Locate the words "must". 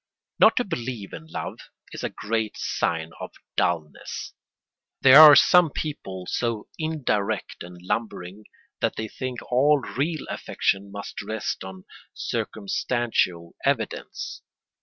10.91-11.21